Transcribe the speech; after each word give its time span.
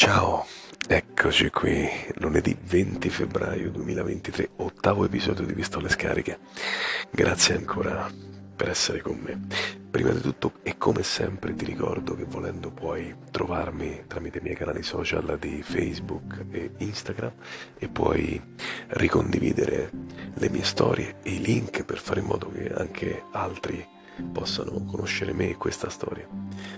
Ciao, 0.00 0.46
eccoci 0.86 1.50
qui, 1.50 1.84
lunedì 2.18 2.56
20 2.56 3.10
febbraio 3.10 3.68
2023, 3.72 4.50
ottavo 4.58 5.04
episodio 5.04 5.44
di 5.44 5.54
Pistole 5.54 5.88
Scariche. 5.88 6.38
Grazie 7.10 7.56
ancora 7.56 8.08
per 8.54 8.68
essere 8.68 9.00
con 9.00 9.18
me. 9.18 9.40
Prima 9.90 10.10
di 10.10 10.20
tutto 10.20 10.52
e 10.62 10.78
come 10.78 11.02
sempre 11.02 11.52
ti 11.56 11.64
ricordo 11.64 12.14
che 12.14 12.22
volendo 12.22 12.70
puoi 12.70 13.12
trovarmi 13.32 14.04
tramite 14.06 14.38
i 14.38 14.42
miei 14.42 14.54
canali 14.54 14.84
social 14.84 15.36
di 15.36 15.62
Facebook 15.64 16.44
e 16.48 16.70
Instagram 16.76 17.32
e 17.76 17.88
puoi 17.88 18.40
ricondividere 18.90 19.90
le 20.32 20.48
mie 20.48 20.62
storie 20.62 21.16
e 21.24 21.30
i 21.32 21.40
link 21.40 21.82
per 21.82 21.98
fare 21.98 22.20
in 22.20 22.26
modo 22.26 22.48
che 22.52 22.72
anche 22.72 23.24
altri 23.32 23.84
possano 24.22 24.84
conoscere 24.84 25.32
me 25.32 25.50
e 25.50 25.56
questa 25.56 25.88
storia. 25.88 26.26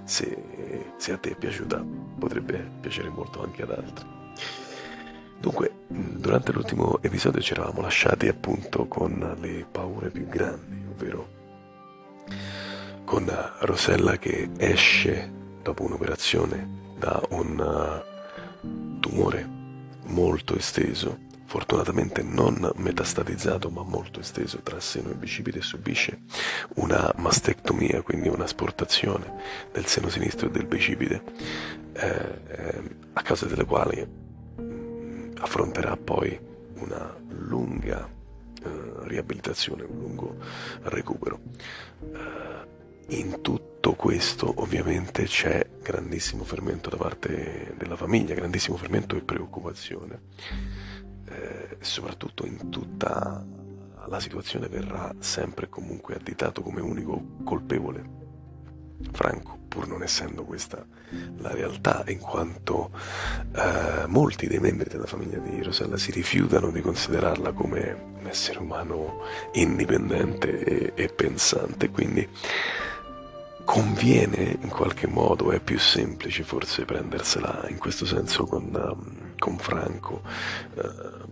Se, 0.05 0.93
se 0.97 1.13
a 1.13 1.19
te 1.19 1.31
è 1.31 1.37
piaciuta, 1.37 1.85
potrebbe 2.19 2.71
piacere 2.81 3.09
molto 3.09 3.43
anche 3.43 3.63
ad 3.63 3.71
altri. 3.71 4.07
Dunque, 5.41 5.73
durante 5.89 6.53
l'ultimo 6.53 6.99
episodio 7.01 7.41
ci 7.41 7.53
eravamo 7.53 7.81
lasciati 7.81 8.29
appunto 8.29 8.87
con 8.87 9.37
le 9.41 9.67
paure 9.71 10.11
più 10.11 10.27
grandi, 10.27 10.85
ovvero 10.91 11.29
con 13.05 13.27
Rosella 13.61 14.19
che 14.19 14.51
esce 14.59 15.33
dopo 15.63 15.85
un'operazione 15.85 16.95
da 16.99 17.21
un 17.31 18.03
tumore 19.01 19.49
molto 20.05 20.57
esteso 20.57 21.29
fortunatamente 21.51 22.23
non 22.23 22.71
metastatizzato 22.77 23.71
ma 23.71 23.83
molto 23.83 24.21
esteso 24.21 24.61
tra 24.63 24.79
seno 24.79 25.11
e 25.11 25.15
bicipite, 25.15 25.61
subisce 25.61 26.21
una 26.77 27.13
mastectomia, 27.17 28.03
quindi 28.03 28.29
un'asportazione 28.29 29.35
del 29.73 29.85
seno 29.87 30.09
sinistro 30.09 30.47
e 30.47 30.53
del 30.53 30.67
bicipite, 30.67 31.23
eh, 31.95 32.39
eh, 32.47 32.83
a 33.15 33.23
causa 33.23 33.47
delle 33.47 33.65
quali 33.65 34.07
mm, 34.61 35.33
affronterà 35.41 35.97
poi 35.97 36.39
una 36.75 37.17
lunga 37.31 38.09
eh, 38.63 38.69
riabilitazione, 39.09 39.83
un 39.83 39.99
lungo 39.99 40.37
recupero. 40.83 41.41
Eh, 42.01 43.17
in 43.17 43.41
tutto 43.41 43.95
questo 43.95 44.53
ovviamente 44.59 45.25
c'è 45.25 45.67
grandissimo 45.83 46.45
fermento 46.45 46.91
da 46.91 46.97
parte 46.97 47.75
della 47.77 47.97
famiglia, 47.97 48.35
grandissimo 48.37 48.77
fermento 48.77 49.17
e 49.17 49.21
preoccupazione 49.23 50.89
eh, 51.41 51.77
soprattutto 51.81 52.45
in 52.45 52.69
tutta 52.69 53.45
la 54.07 54.21
situazione 54.21 54.69
verrà 54.69 55.15
sempre 55.19 55.67
e 55.67 55.69
comunque 55.69 56.15
additato 56.17 56.63
come 56.63 56.81
unico 56.81 57.39
colpevole. 57.45 58.19
Franco, 59.13 59.59
pur 59.69 59.89
non 59.89 60.03
essendo 60.03 60.45
questa 60.45 60.85
la 61.39 61.53
realtà, 61.53 62.05
in 62.09 62.19
quanto 62.19 62.91
eh, 63.55 64.07
molti 64.07 64.47
dei 64.47 64.59
membri 64.59 64.91
della 64.91 65.07
famiglia 65.07 65.39
di 65.39 65.63
Rosella 65.63 65.97
si 65.97 66.11
rifiutano 66.11 66.71
di 66.71 66.81
considerarla 66.83 67.53
come 67.53 68.09
un 68.21 68.27
essere 68.27 68.59
umano 68.59 69.21
indipendente 69.53 70.63
e, 70.63 70.93
e 70.95 71.09
pensante, 71.09 71.91
quindi 71.91 72.29
conviene 73.71 74.59
in 74.63 74.69
qualche 74.69 75.07
modo, 75.07 75.53
è 75.53 75.61
più 75.61 75.79
semplice 75.79 76.43
forse 76.43 76.85
prendersela 76.85 77.67
in 77.69 77.79
questo 77.79 78.05
senso 78.05 78.45
con, 78.45 78.65
um, 78.75 79.39
con 79.39 79.59
Franco, 79.59 80.23
uh, 80.75 80.83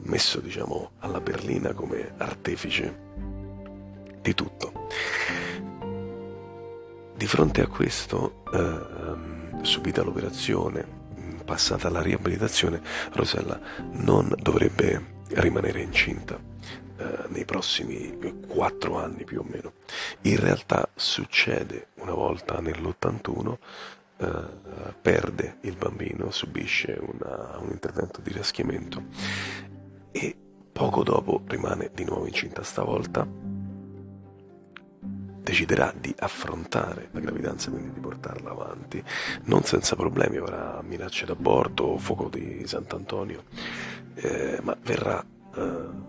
messo 0.05 0.39
diciamo 0.39 0.92
alla 1.00 1.20
berlina 1.20 1.72
come 1.72 2.12
artefice 2.16 2.97
di 4.22 4.34
tutto. 4.34 4.86
Di 7.16 7.27
fronte 7.27 7.61
a 7.61 7.66
questo, 7.66 8.44
uh, 8.53 9.64
subita 9.64 10.05
l'operazione, 10.05 10.86
passata 11.44 11.91
la 11.91 12.03
riabilitazione, 12.03 12.81
Rosella 13.14 13.59
non 13.94 14.33
dovrebbe 14.38 15.16
rimanere 15.31 15.81
incinta 15.81 16.38
eh, 16.99 17.28
nei 17.28 17.44
prossimi 17.44 18.19
quattro 18.49 18.99
anni 18.99 19.22
più 19.22 19.38
o 19.38 19.44
meno. 19.49 19.72
In 20.22 20.41
realtà 20.41 20.88
succede 20.97 21.88
una 22.08 22.14
volta 22.14 22.60
nell'81, 22.60 23.58
eh, 24.16 24.94
perde 25.00 25.58
il 25.62 25.76
bambino, 25.76 26.30
subisce 26.30 26.98
una, 27.00 27.58
un 27.58 27.69
intervento 27.70 28.20
di 28.20 28.32
raschiamento 28.32 29.02
e 30.10 30.36
poco 30.72 31.02
dopo 31.02 31.42
rimane 31.46 31.91
di 31.92 32.04
nuovo 32.04 32.26
incinta. 32.26 32.62
Stavolta 32.62 33.26
deciderà 35.42 35.94
di 35.98 36.14
affrontare 36.19 37.08
la 37.12 37.20
gravidanza, 37.20 37.70
quindi 37.70 37.92
di 37.92 38.00
portarla 38.00 38.50
avanti, 38.50 39.02
non 39.44 39.62
senza 39.62 39.96
problemi, 39.96 40.36
avrà 40.36 40.80
minacce 40.82 41.26
d'aborto, 41.26 41.96
fuoco 41.98 42.28
di 42.28 42.66
Sant'Antonio, 42.66 43.44
eh, 44.14 44.58
ma 44.62 44.76
verrà 44.82 45.25
eh, 45.54 46.06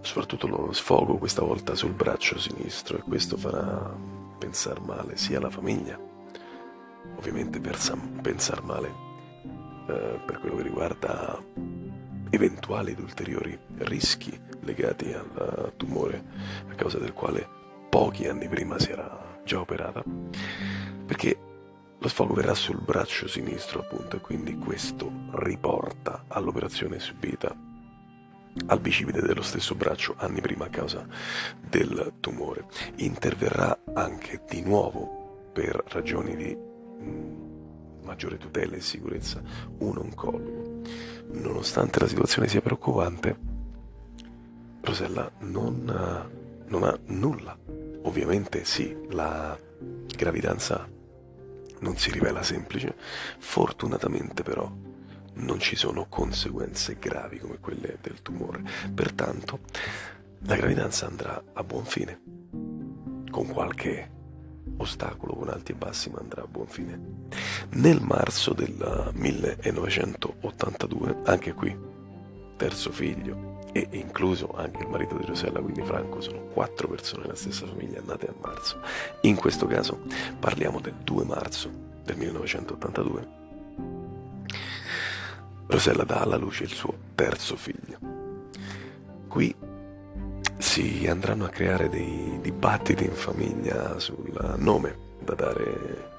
soprattutto 0.00 0.46
lo 0.46 0.72
sfogo 0.72 1.18
questa 1.18 1.42
volta 1.42 1.74
sul 1.74 1.92
braccio 1.92 2.38
sinistro 2.38 2.98
e 2.98 3.02
questo 3.02 3.36
farà 3.36 4.15
pensare 4.36 4.80
male 4.80 5.16
sia 5.16 5.38
alla 5.38 5.50
famiglia, 5.50 5.98
ovviamente 7.16 7.60
per 7.60 7.78
pensare 8.22 8.60
male 8.62 8.88
eh, 9.88 10.20
per 10.24 10.38
quello 10.40 10.56
che 10.56 10.62
riguarda 10.62 11.42
eventuali 12.30 12.92
ed 12.92 12.98
ulteriori 12.98 13.58
rischi 13.78 14.38
legati 14.60 15.12
al 15.12 15.72
tumore 15.76 16.24
a 16.68 16.74
causa 16.74 16.98
del 16.98 17.12
quale 17.12 17.48
pochi 17.88 18.26
anni 18.26 18.48
prima 18.48 18.78
si 18.78 18.90
era 18.90 19.40
già 19.44 19.60
operata, 19.60 20.02
perché 21.06 21.38
lo 21.98 22.08
sfogo 22.08 22.34
verrà 22.34 22.54
sul 22.54 22.80
braccio 22.80 23.26
sinistro 23.26 23.80
appunto 23.80 24.16
e 24.16 24.20
quindi 24.20 24.56
questo 24.58 25.10
riporta 25.32 26.24
all'operazione 26.28 26.98
subita 26.98 27.54
al 28.66 28.80
bicipite 28.80 29.20
dello 29.20 29.42
stesso 29.42 29.74
braccio 29.74 30.14
anni 30.18 30.40
prima 30.40 30.66
a 30.66 30.70
causa 30.70 31.06
del 31.68 32.14
tumore. 32.20 32.66
Interverrà 32.96 33.78
anche 33.94 34.42
di 34.48 34.62
nuovo 34.62 35.50
per 35.52 35.82
ragioni 35.88 36.36
di 36.36 36.56
mm, 36.56 38.02
maggiore 38.02 38.38
tutela 38.38 38.76
e 38.76 38.80
sicurezza 38.80 39.42
un 39.78 39.98
oncologo. 39.98 40.80
Nonostante 41.32 42.00
la 42.00 42.08
situazione 42.08 42.48
sia 42.48 42.60
preoccupante, 42.60 43.36
Rosella 44.80 45.30
non, 45.40 45.84
non 46.66 46.82
ha 46.84 46.98
nulla. 47.06 47.56
Ovviamente 48.02 48.64
sì, 48.64 48.96
la 49.10 49.58
gravidanza 50.16 50.88
non 51.80 51.96
si 51.96 52.10
rivela 52.10 52.42
semplice, 52.42 52.94
fortunatamente 53.38 54.42
però 54.42 54.70
non 55.36 55.60
ci 55.60 55.76
sono 55.76 56.06
conseguenze 56.08 56.96
gravi 56.98 57.38
come 57.38 57.58
quelle 57.60 57.98
del 58.00 58.22
tumore. 58.22 58.62
Pertanto 58.94 59.58
la 60.40 60.56
gravidanza 60.56 61.06
andrà 61.06 61.42
a 61.52 61.62
buon 61.64 61.84
fine, 61.84 62.20
con 63.30 63.46
qualche 63.48 64.10
ostacolo, 64.78 65.34
con 65.34 65.48
alti 65.48 65.72
e 65.72 65.74
bassi, 65.74 66.10
ma 66.10 66.20
andrà 66.20 66.42
a 66.42 66.46
buon 66.46 66.66
fine. 66.66 66.98
Nel 67.70 68.00
marzo 68.00 68.52
del 68.52 69.10
1982, 69.12 71.16
anche 71.24 71.52
qui, 71.52 71.76
terzo 72.56 72.92
figlio, 72.92 73.54
e 73.72 73.88
incluso 73.92 74.54
anche 74.56 74.82
il 74.82 74.88
marito 74.88 75.16
di 75.16 75.26
Rosella, 75.26 75.60
quindi 75.60 75.82
Franco, 75.82 76.20
sono 76.20 76.44
quattro 76.46 76.86
persone 76.88 77.22
della 77.22 77.34
stessa 77.34 77.66
famiglia 77.66 78.00
nate 78.04 78.28
a 78.28 78.34
marzo. 78.40 78.80
In 79.22 79.34
questo 79.36 79.66
caso 79.66 80.02
parliamo 80.38 80.78
del 80.80 80.94
2 81.02 81.24
marzo 81.24 81.70
del 82.02 82.16
1982 82.16 83.44
Rosella 85.66 86.04
dà 86.04 86.20
alla 86.20 86.36
luce 86.36 86.64
il 86.64 86.70
suo 86.70 86.94
terzo 87.14 87.56
figlio. 87.56 87.98
Qui 89.28 89.54
si 90.58 91.06
andranno 91.08 91.44
a 91.44 91.50
creare 91.50 91.88
dei 91.88 92.38
dibattiti 92.40 93.04
in 93.04 93.12
famiglia 93.12 93.98
sul 93.98 94.54
nome 94.58 94.96
da 95.20 95.34
dare 95.34 96.10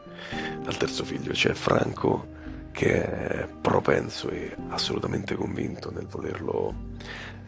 al 0.65 0.77
terzo 0.77 1.03
figlio. 1.03 1.31
C'è 1.31 1.53
Franco 1.53 2.35
che 2.71 3.03
è 3.03 3.47
propenso 3.47 4.29
e 4.29 4.55
assolutamente 4.69 5.35
convinto 5.35 5.89
nel 5.91 6.05
volerlo 6.05 6.75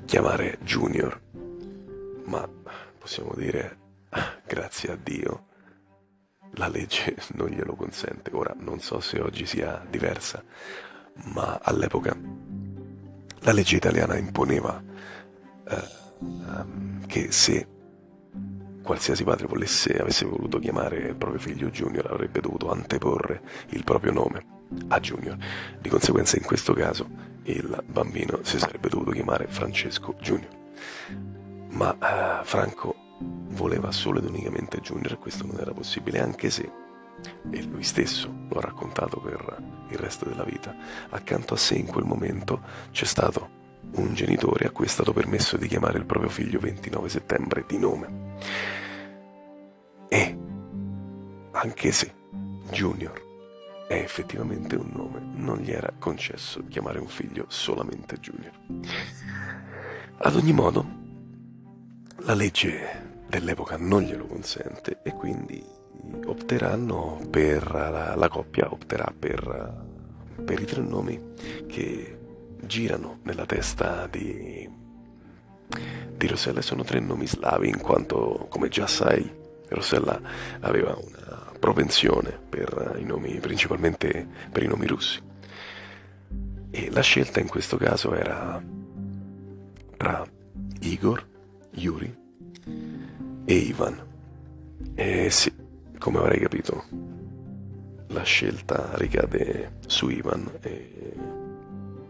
chiamare 0.06 0.58
Junior, 0.64 1.22
ma 2.26 2.50
possiamo 2.98 3.34
dire, 3.36 3.78
grazie 4.48 4.92
a 4.92 4.96
Dio, 4.96 5.46
la 6.54 6.68
legge 6.68 7.16
non 7.34 7.50
glielo 7.50 7.76
consente. 7.76 8.32
Ora 8.34 8.56
non 8.58 8.80
so 8.80 9.00
se 9.02 9.20
oggi 9.20 9.46
sia 9.46 9.86
diversa, 9.88 10.44
ma 11.26 11.60
all'epoca 11.62 12.16
la 13.42 13.52
legge 13.52 13.76
italiana 13.76 14.18
imponeva 14.18 14.82
eh, 15.68 15.88
um, 16.20 17.06
che 17.06 17.32
se 17.32 17.68
qualsiasi 18.84 19.24
padre 19.24 19.46
volesse, 19.46 19.98
avesse 19.98 20.26
voluto 20.26 20.58
chiamare 20.58 20.98
il 20.98 21.16
proprio 21.16 21.40
figlio 21.40 21.70
Junior 21.70 22.12
avrebbe 22.12 22.42
dovuto 22.42 22.72
anteporre 22.72 23.42
il 23.70 23.84
proprio 23.84 24.12
nome 24.12 24.46
a 24.88 25.00
Junior. 25.00 25.38
Di 25.80 25.90
conseguenza 25.90 26.38
in 26.38 26.44
questo 26.44 26.74
caso 26.74 27.08
il 27.44 27.84
bambino 27.86 28.40
si 28.42 28.58
sarebbe 28.58 28.90
dovuto 28.90 29.12
chiamare 29.12 29.48
Francesco 29.48 30.16
Junior. 30.20 30.58
Ma 31.70 31.94
eh, 31.94 32.44
Franco 32.46 32.96
voleva 33.50 33.92
solo 33.92 34.20
ed 34.20 34.26
unicamente 34.26 34.80
Junior 34.80 35.20
questo 35.20 35.46
non 35.46 35.60
era 35.60 35.72
possibile, 35.72 36.20
anche 36.20 36.50
se 36.50 36.72
e 37.52 37.64
lui 37.64 37.84
stesso 37.84 38.34
lo 38.50 38.58
ha 38.58 38.62
raccontato 38.62 39.20
per 39.20 39.62
il 39.90 39.98
resto 39.98 40.26
della 40.26 40.44
vita, 40.44 40.76
accanto 41.10 41.54
a 41.54 41.58
sé 41.58 41.76
in 41.76 41.88
quel 41.88 42.06
momento 42.06 42.62
c'è 42.92 43.06
stato 43.06 43.58
un 43.96 44.14
genitore 44.14 44.68
a 44.68 44.72
cui 44.72 44.86
è 44.86 44.90
stato 44.90 45.14
permesso 45.14 45.58
di 45.58 45.68
chiamare 45.68 45.98
il 45.98 46.06
proprio 46.06 46.30
figlio 46.30 46.60
29 46.60 47.10
settembre 47.10 47.66
di 47.68 47.78
nome. 47.78 48.38
E, 50.10 50.38
anche 51.52 51.92
se 51.92 52.14
Junior 52.72 53.28
è 53.88 53.96
effettivamente 53.96 54.76
un 54.76 54.92
nome, 54.94 55.20
non 55.20 55.58
gli 55.58 55.72
era 55.72 55.92
concesso 55.98 56.64
chiamare 56.68 57.00
un 57.00 57.08
figlio 57.08 57.46
solamente 57.48 58.18
Junior. 58.18 58.52
Ad 60.18 60.36
ogni 60.36 60.54
modo, 60.54 60.86
la 62.20 62.36
legge 62.36 63.24
dell'epoca 63.28 63.78
non 63.78 64.04
glielo 64.04 64.26
consente 64.26 65.00
e 65.04 65.14
quindi 65.14 65.64
opteranno 66.26 67.20
per 67.30 67.72
la, 67.72 68.16
la 68.16 68.30
coppia 68.30 68.72
opterà 68.72 69.14
per, 69.18 69.86
per 70.44 70.60
i 70.60 70.66
tre 70.66 70.82
nomi 70.82 71.22
che 71.68 72.18
girano 72.62 73.20
nella 73.24 73.46
testa 73.46 74.08
di, 74.08 74.70
di 76.16 76.28
Rossella 76.28 76.62
sono 76.62 76.84
tre 76.84 77.00
nomi 77.00 77.28
slavi 77.28 77.68
in 77.68 77.80
quanto 77.80 78.48
come 78.50 78.70
già 78.70 78.88
sai 78.88 79.38
Rossella 79.70 80.20
aveva 80.62 80.96
una 80.96 81.52
propensione 81.60 82.40
per 82.50 82.98
i 83.00 83.04
nomi 83.04 83.40
principalmente 83.40 84.28
per 84.52 84.64
i 84.64 84.68
nomi 84.68 84.88
russi. 84.88 85.22
E 86.72 86.92
la 86.92 87.02
scelta 87.02 87.40
in 87.40 87.48
questo 87.48 87.78
caso 87.78 88.14
era 88.14 88.62
tra 89.98 90.26
Igor, 90.82 91.28
Yuri 91.72 92.18
e 93.46 93.54
Ivan. 93.54 94.08
E 94.96 95.30
sì 95.30 95.59
come 96.00 96.18
avrai 96.18 96.40
capito, 96.40 96.84
la 98.08 98.24
scelta 98.24 98.92
ricade 98.94 99.74
su 99.86 100.10
Ivan 100.10 100.50
e, 100.62 101.14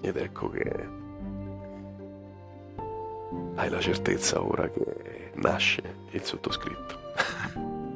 ed 0.01 0.15
ecco 0.15 0.49
che 0.49 0.97
hai 3.55 3.69
la 3.69 3.79
certezza 3.81 4.41
ora 4.41 4.69
che 4.69 5.31
nasce 5.35 5.81
il 6.11 6.23
sottoscritto. 6.23 6.97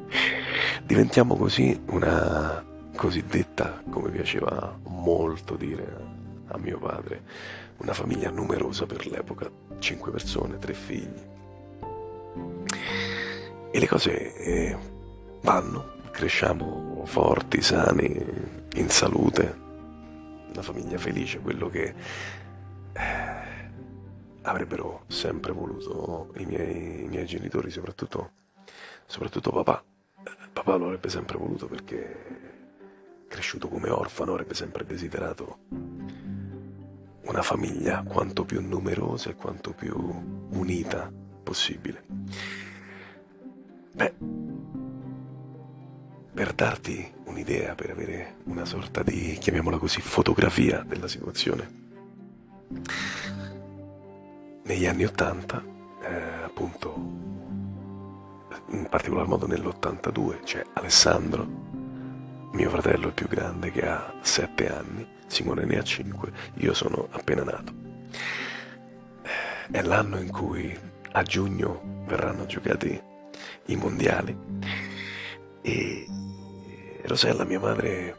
Diventiamo 0.84 1.36
così 1.36 1.80
una 1.86 2.62
cosiddetta, 2.94 3.82
come 3.88 4.10
piaceva 4.10 4.76
molto 4.88 5.54
dire 5.54 6.12
a 6.48 6.58
mio 6.58 6.78
padre, 6.78 7.22
una 7.78 7.94
famiglia 7.94 8.30
numerosa 8.30 8.84
per 8.84 9.06
l'epoca, 9.06 9.48
cinque 9.78 10.10
persone, 10.10 10.58
tre 10.58 10.74
figli. 10.74 11.32
E 13.70 13.78
le 13.78 13.86
cose 13.88 14.36
eh, 14.36 14.92
vanno, 15.44 15.92
cresciamo 16.10 17.02
forti, 17.04 17.60
sani, 17.60 18.08
in 18.76 18.88
salute, 18.88 19.54
una 20.50 20.62
famiglia 20.62 20.96
felice, 20.96 21.38
quello 21.40 21.68
che 21.68 21.94
eh, 22.92 23.70
avrebbero 24.42 25.04
sempre 25.06 25.52
voluto 25.52 26.32
i 26.38 26.46
miei, 26.46 27.04
i 27.04 27.08
miei 27.08 27.26
genitori, 27.26 27.70
soprattutto, 27.70 28.30
soprattutto 29.04 29.50
papà. 29.50 29.84
Papà 30.52 30.76
lo 30.76 30.86
avrebbe 30.86 31.10
sempre 31.10 31.36
voluto 31.36 31.66
perché 31.66 32.52
cresciuto 33.28 33.68
come 33.68 33.90
orfano 33.90 34.32
avrebbe 34.32 34.54
sempre 34.54 34.86
desiderato 34.86 35.58
una 37.26 37.42
famiglia 37.42 38.02
quanto 38.02 38.44
più 38.44 38.62
numerosa 38.62 39.28
e 39.28 39.34
quanto 39.34 39.72
più 39.72 39.94
unita 40.52 41.12
possibile. 41.42 42.02
Beh, 43.92 44.53
per 46.34 46.52
darti 46.52 47.12
un'idea, 47.26 47.76
per 47.76 47.90
avere 47.90 48.38
una 48.44 48.64
sorta 48.64 49.04
di, 49.04 49.38
chiamiamola 49.40 49.78
così, 49.78 50.00
fotografia 50.00 50.84
della 50.84 51.06
situazione. 51.06 51.82
Negli 54.64 54.86
anni 54.86 55.04
Ottanta, 55.04 55.62
eh, 56.02 56.42
appunto, 56.42 56.94
in 58.70 58.86
particolar 58.90 59.28
modo 59.28 59.46
nell'82, 59.46 60.42
c'è 60.42 60.64
Alessandro, 60.72 61.46
mio 62.52 62.68
fratello 62.68 63.06
il 63.06 63.12
più 63.12 63.28
grande 63.28 63.70
che 63.70 63.86
ha 63.86 64.12
7 64.20 64.68
anni, 64.68 65.06
Simone 65.28 65.64
ne 65.64 65.78
ha 65.78 65.82
5, 65.84 66.32
io 66.54 66.74
sono 66.74 67.06
appena 67.12 67.44
nato. 67.44 67.72
È 69.70 69.82
l'anno 69.82 70.18
in 70.18 70.30
cui 70.30 70.76
a 71.12 71.22
giugno 71.22 72.02
verranno 72.06 72.44
giocati 72.46 73.00
i 73.66 73.76
mondiali 73.76 74.36
e 75.62 76.06
Rosella, 77.06 77.44
mia 77.44 77.60
madre, 77.60 78.16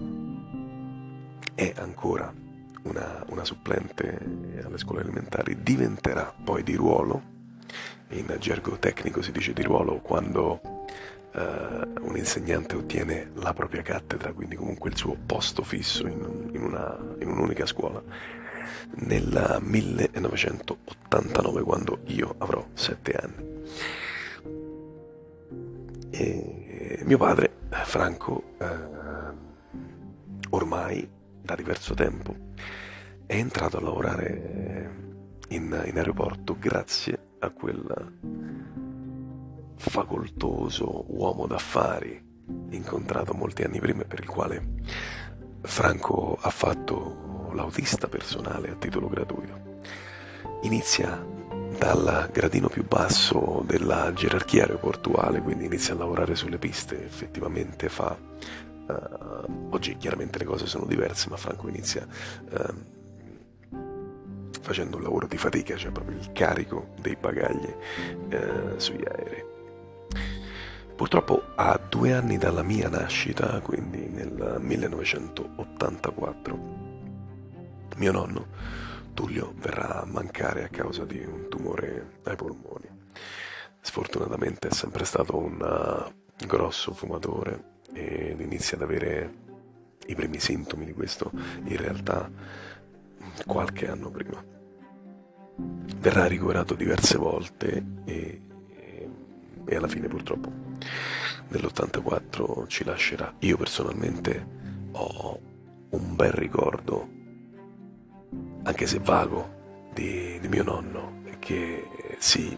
è 1.56 1.74
ancora 1.78 2.32
una, 2.84 3.26
una 3.30 3.44
supplente 3.44 4.20
alle 4.64 4.78
scuole 4.78 5.02
elementari, 5.02 5.64
diventerà 5.64 6.32
poi 6.44 6.62
di 6.62 6.76
ruolo, 6.76 7.20
in 8.10 8.38
gergo 8.40 8.78
tecnico 8.78 9.24
si 9.24 9.32
dice 9.32 9.54
di 9.54 9.64
ruolo 9.64 10.02
quando 10.02 10.62
uh, 10.62 10.70
un 12.02 12.16
insegnante 12.16 12.76
ottiene 12.76 13.32
la 13.34 13.54
propria 13.54 13.82
cattedra, 13.82 14.34
quindi 14.34 14.56
comunque 14.56 14.92
il 14.92 14.98
suo 14.98 15.18
posto 15.26 15.64
fisso 15.64 16.06
in, 16.06 16.52
in, 16.54 16.62
una, 16.62 16.96
in 17.20 17.28
un'unica 17.28 17.66
scuola, 17.66 18.00
nel 18.98 19.58
1989 19.62 21.64
quando 21.64 22.02
io 22.06 22.36
avrò 22.38 22.64
sette 22.74 23.14
anni. 23.14 23.64
E 26.12 26.65
mio 27.04 27.18
padre 27.18 27.54
Franco, 27.84 28.56
eh, 28.60 28.68
ormai 30.50 31.08
da 31.42 31.56
diverso 31.56 31.94
tempo, 31.94 32.36
è 33.26 33.36
entrato 33.36 33.78
a 33.78 33.82
lavorare 33.82 34.92
in, 35.50 35.84
in 35.86 35.98
aeroporto 35.98 36.58
grazie 36.58 37.20
a 37.40 37.50
quel 37.52 38.14
facoltoso 39.76 41.06
uomo 41.08 41.48
d'affari 41.48 42.24
incontrato 42.70 43.34
molti 43.34 43.64
anni 43.64 43.80
prima 43.80 44.04
per 44.04 44.20
il 44.20 44.28
quale 44.28 44.64
Franco 45.62 46.38
ha 46.40 46.50
fatto 46.50 47.52
l'autista 47.54 48.08
personale 48.08 48.70
a 48.70 48.76
titolo 48.76 49.08
gratuito. 49.08 49.80
Inizia 50.62 51.24
dal 51.78 52.30
gradino 52.32 52.68
più 52.68 52.86
basso 52.86 53.64
della 53.66 54.12
gerarchia 54.14 54.64
aeroportuale, 54.64 55.42
quindi 55.42 55.66
inizia 55.66 55.94
a 55.94 55.98
lavorare 55.98 56.36
sulle 56.36 56.58
piste, 56.58 57.04
effettivamente 57.04 57.90
fa... 57.90 58.18
Uh, 58.88 59.70
oggi 59.72 59.98
chiaramente 59.98 60.38
le 60.38 60.46
cose 60.46 60.68
sono 60.68 60.86
diverse, 60.86 61.28
ma 61.30 61.38
Franco 61.38 61.68
inizia 61.68 62.06
uh, 62.52 62.76
facendo 64.62 64.98
un 64.98 65.04
lavoro 65.04 65.26
di 65.28 65.38
fatica, 65.38 65.76
cioè 65.76 65.92
proprio 65.92 66.18
il 66.18 66.32
carico 66.34 66.90
dei 67.02 67.16
bagagli 67.16 67.74
uh, 68.32 68.78
sugli 68.78 69.04
aerei. 69.06 69.44
Purtroppo 70.96 71.42
a 71.56 71.80
due 71.90 72.14
anni 72.14 72.38
dalla 72.38 72.64
mia 72.64 72.90
nascita, 72.90 73.60
quindi 73.62 74.08
nel 74.08 74.58
1984, 74.60 76.60
mio 77.98 78.12
nonno 78.12 78.48
Tullio 79.16 79.54
verrà 79.56 80.02
a 80.02 80.06
mancare 80.06 80.66
a 80.66 80.68
causa 80.68 81.06
di 81.06 81.18
un 81.24 81.48
tumore 81.50 82.20
ai 82.26 82.36
polmoni. 82.36 82.88
Sfortunatamente 83.80 84.68
è 84.68 84.72
sempre 84.72 85.06
stato 85.06 85.38
un 85.38 85.60
uh, 85.60 86.46
grosso 86.46 86.94
fumatore 86.94 87.80
ed 87.94 88.42
inizia 88.42 88.76
ad 88.76 88.84
avere 88.84 89.34
i 90.08 90.16
primi 90.16 90.38
sintomi 90.38 90.86
di 90.86 90.94
questo 90.94 91.32
in 91.34 91.78
realtà 91.78 92.30
qualche 93.46 93.88
anno 93.88 94.12
prima. 94.12 94.44
Verrà 95.56 96.26
ricoverato 96.28 96.76
diverse 96.76 97.18
volte 97.18 97.84
e, 98.04 98.42
e 99.66 99.76
alla 99.76 99.88
fine 99.88 100.08
purtroppo 100.08 100.52
nell'84 101.48 102.68
ci 102.68 102.84
lascerà. 102.84 103.34
Io 103.40 103.56
personalmente 103.56 104.46
ho 104.92 105.40
un 105.92 106.16
bel 106.16 106.32
ricordo 106.32 107.15
anche 108.66 108.88
se 108.88 109.00
vago, 109.00 109.54
di, 109.94 110.38
di 110.40 110.48
mio 110.48 110.64
nonno, 110.64 111.24
che 111.40 111.88
si 112.18 112.56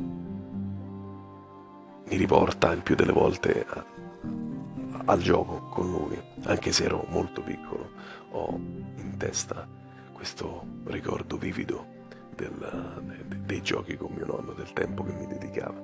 mi 2.09 2.15
riporta 2.15 2.71
il 2.71 2.81
più 2.81 2.95
delle 2.95 3.11
volte 3.11 3.65
a, 3.67 3.75
a, 3.75 5.01
al 5.05 5.19
gioco 5.19 5.67
con 5.69 5.91
lui, 5.91 6.19
anche 6.43 6.71
se 6.71 6.85
ero 6.85 7.05
molto 7.09 7.41
piccolo, 7.41 7.91
ho 8.31 8.55
in 8.55 9.15
testa 9.17 9.67
questo 10.13 10.65
ricordo 10.85 11.37
vivido 11.37 11.85
del, 12.33 13.03
de, 13.25 13.41
dei 13.45 13.61
giochi 13.61 13.97
con 13.97 14.13
mio 14.13 14.25
nonno, 14.25 14.53
del 14.53 14.71
tempo 14.73 15.03
che 15.03 15.11
mi 15.13 15.27
dedicava. 15.27 15.79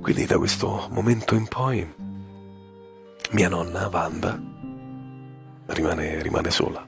Quindi 0.00 0.24
da 0.26 0.38
questo 0.38 0.88
momento 0.90 1.34
in 1.34 1.48
poi 1.48 1.94
mia 3.32 3.48
nonna 3.48 3.88
Wanda 3.88 4.40
rimane, 5.66 6.22
rimane 6.22 6.50
sola, 6.50 6.86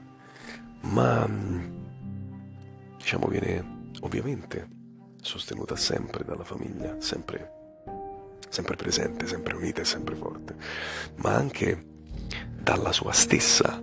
ma 0.81 1.27
diciamo, 3.07 3.27
viene 3.27 3.91
ovviamente 4.01 4.67
sostenuta 5.21 5.77
sempre 5.77 6.25
dalla 6.25 6.43
famiglia, 6.43 6.99
sempre, 6.99 7.53
sempre 8.49 8.75
presente, 8.75 9.25
sempre 9.27 9.55
unita 9.55 9.79
e 9.79 9.85
sempre 9.85 10.13
forte, 10.13 10.55
ma 11.15 11.33
anche 11.33 11.85
dalla 12.61 12.91
sua 12.91 13.13
stessa 13.13 13.81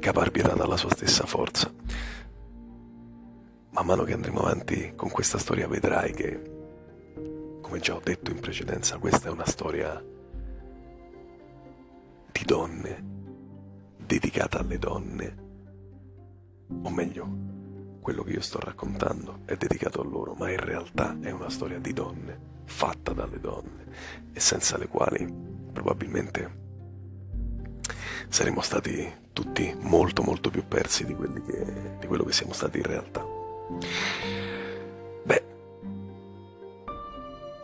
caparbietà, 0.00 0.54
dalla 0.54 0.78
sua 0.78 0.88
stessa 0.88 1.26
forza. 1.26 1.70
Man 3.72 3.84
mano 3.84 4.04
che 4.04 4.14
andremo 4.14 4.40
avanti 4.40 4.94
con 4.96 5.10
questa 5.10 5.36
storia 5.36 5.68
vedrai 5.68 6.14
che, 6.14 6.40
come 7.60 7.78
già 7.78 7.94
ho 7.94 8.00
detto 8.02 8.30
in 8.30 8.40
precedenza, 8.40 8.96
questa 8.96 9.28
è 9.28 9.30
una 9.30 9.46
storia 9.46 10.02
di 12.32 12.44
donne, 12.46 13.04
dedicata 13.98 14.60
alle 14.60 14.78
donne, 14.78 15.36
o 16.84 16.88
meglio, 16.88 17.55
quello 18.06 18.22
che 18.22 18.34
io 18.34 18.40
sto 18.40 18.60
raccontando 18.60 19.40
è 19.46 19.56
dedicato 19.56 20.00
a 20.00 20.04
loro, 20.04 20.34
ma 20.34 20.48
in 20.48 20.60
realtà 20.60 21.16
è 21.20 21.32
una 21.32 21.50
storia 21.50 21.80
di 21.80 21.92
donne, 21.92 22.38
fatta 22.64 23.12
dalle 23.12 23.40
donne, 23.40 23.84
e 24.32 24.38
senza 24.38 24.78
le 24.78 24.86
quali 24.86 25.28
probabilmente 25.72 26.58
saremmo 28.28 28.60
stati 28.60 29.12
tutti 29.32 29.74
molto 29.80 30.22
molto 30.22 30.50
più 30.50 30.68
persi 30.68 31.04
di, 31.04 31.16
che, 31.16 31.96
di 31.98 32.06
quello 32.06 32.22
che 32.22 32.30
siamo 32.30 32.52
stati 32.52 32.76
in 32.78 32.84
realtà. 32.84 33.26
Beh, 35.24 35.44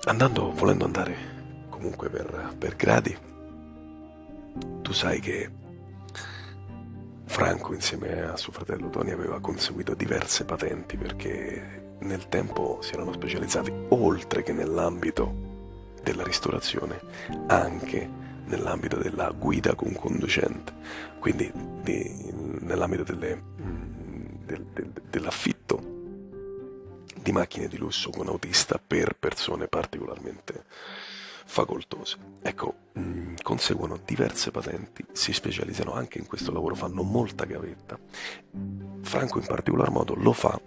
andando, 0.07 0.51
volendo 0.55 0.85
andare 0.85 1.67
comunque 1.69 2.11
per, 2.11 2.57
per 2.59 2.75
gradi, 2.75 3.17
tu 4.83 4.93
sai 4.93 5.21
che 5.21 5.62
Franco 7.33 7.73
insieme 7.73 8.25
a 8.25 8.37
suo 8.37 8.53
fratello 8.53 8.91
Tony 8.91 9.11
aveva 9.11 9.41
conseguito 9.41 9.95
diverse 9.95 10.45
patenti 10.45 10.99
perché 10.99 11.97
nel 12.01 12.29
tempo 12.29 12.81
si 12.83 12.93
erano 12.93 13.15
specializzati 13.15 13.73
oltre 13.89 14.43
che 14.43 14.53
nell'ambito 14.53 15.33
della 16.03 16.25
ristorazione 16.25 17.01
anche 17.47 18.07
nell'ambito 18.45 18.99
della 18.99 19.31
guida 19.31 19.75
con 19.75 19.95
conducente, 19.95 20.75
quindi 21.21 21.51
di, 21.81 22.31
nell'ambito 22.61 23.03
delle, 23.03 23.35
mm, 23.35 24.45
del, 24.45 24.67
del, 24.75 24.93
dell'affitto 25.09 25.81
di 27.19 27.33
macchine 27.33 27.67
di 27.67 27.79
lusso 27.79 28.11
con 28.11 28.29
autista 28.29 28.79
per 28.79 29.17
persone 29.19 29.69
particolarmente 29.69 30.65
facoltose. 31.45 32.17
Ecco, 32.43 32.75
mh, 32.93 33.01
mm, 33.01 33.35
conseguono 33.43 33.99
diverse 34.05 34.51
patenti, 34.51 35.05
si 35.13 35.33
specializzano 35.33 35.93
anche 35.93 36.19
in 36.19 36.27
questo 36.27 36.53
lavoro, 36.53 36.75
fanno 36.75 37.03
molta 37.03 37.45
gavetta. 37.45 37.99
Franco 39.03 39.39
in 39.39 39.47
particolar 39.47 39.91
modo 39.91 40.15
lo 40.15 40.33
fa 40.33 40.61